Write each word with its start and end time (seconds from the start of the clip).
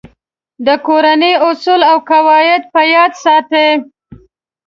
د 0.65 0.67
کورنۍ 0.87 1.33
اصول 1.47 1.81
او 1.91 1.97
قواعد 2.09 2.61
په 2.73 2.81
یاد 2.93 3.11
ساتئ. 3.23 3.69